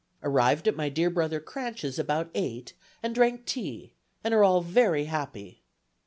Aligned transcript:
Arrived 0.23 0.67
at 0.67 0.75
my 0.75 0.89
dear 0.89 1.11
brother 1.11 1.39
Cranch's 1.39 1.99
about 1.99 2.31
eight, 2.33 2.73
and 3.03 3.13
drank 3.13 3.45
tea, 3.45 3.93
and 4.23 4.33
are 4.33 4.43
all 4.43 4.61
very 4.61 5.05
happy. 5.05 5.61